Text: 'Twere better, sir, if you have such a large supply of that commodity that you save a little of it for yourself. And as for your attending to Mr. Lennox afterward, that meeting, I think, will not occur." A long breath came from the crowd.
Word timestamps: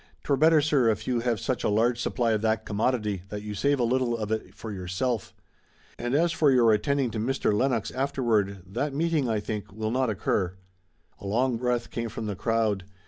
'Twere 0.23 0.35
better, 0.35 0.61
sir, 0.61 0.89
if 0.89 1.05
you 1.05 1.19
have 1.19 1.39
such 1.39 1.63
a 1.63 1.69
large 1.69 2.01
supply 2.01 2.31
of 2.31 2.41
that 2.41 2.65
commodity 2.65 3.21
that 3.29 3.43
you 3.43 3.53
save 3.53 3.79
a 3.79 3.83
little 3.83 4.17
of 4.17 4.31
it 4.31 4.55
for 4.55 4.71
yourself. 4.71 5.31
And 5.99 6.15
as 6.15 6.31
for 6.31 6.49
your 6.49 6.73
attending 6.73 7.11
to 7.11 7.19
Mr. 7.19 7.53
Lennox 7.53 7.91
afterward, 7.91 8.63
that 8.65 8.95
meeting, 8.95 9.29
I 9.29 9.39
think, 9.39 9.71
will 9.71 9.91
not 9.91 10.09
occur." 10.09 10.55
A 11.19 11.27
long 11.27 11.55
breath 11.57 11.91
came 11.91 12.09
from 12.09 12.25
the 12.25 12.35
crowd. 12.35 12.85